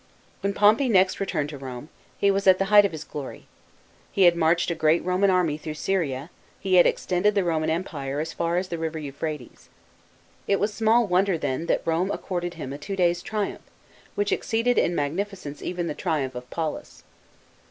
When 0.41 0.55
Pompey 0.55 0.89
next 0.89 1.19
returned 1.19 1.49
to 1.49 1.59
Rome, 1.59 1.89
he 2.17 2.31
was 2.31 2.47
at 2.47 2.57
the 2.57 2.65
height 2.73 2.85
of 2.85 2.91
his 2.91 3.03
glory. 3.03 3.45
He 4.11 4.23
had 4.23 4.35
marched 4.35 4.71
a 4.71 4.73
great 4.73 5.05
Roman 5.05 5.29
army 5.29 5.59
through 5.59 5.75
Syria; 5.75 6.31
he 6.59 6.73
had 6.73 6.87
ex' 6.87 7.05
tended 7.05 7.35
the 7.35 7.43
Roman 7.43 7.69
Empire, 7.69 8.19
as 8.19 8.33
far 8.33 8.57
as 8.57 8.69
the 8.69 8.79
river 8.79 8.97
Euphrates. 8.97 9.69
It 10.47 10.59
was 10.59 10.73
small 10.73 11.05
wonder, 11.05 11.37
then, 11.37 11.67
that 11.67 11.85
Rome 11.85 12.09
accorcted 12.09 12.55
him 12.55 12.73
a 12.73 12.79
two 12.79 12.95
days' 12.95 13.21
triumph, 13.21 13.61
which 14.15 14.31
exceeded 14.31 14.79
in 14.79 14.95
magnificence, 14.95 15.61
even 15.61 15.85
the 15.85 15.93
triumph 15.93 16.33
of 16.33 16.49
Paulus. 16.49 17.03